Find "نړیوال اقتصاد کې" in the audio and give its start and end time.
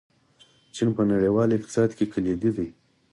1.11-2.05